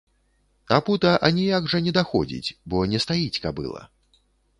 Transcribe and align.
А 0.77 0.77
пута 0.85 1.09
аніяк 1.27 1.67
жа 1.73 1.81
не 1.87 1.93
даходзіць, 1.97 2.53
бо 2.75 2.81
не 2.95 3.03
стаіць 3.05 3.41
кабыла. 3.45 3.85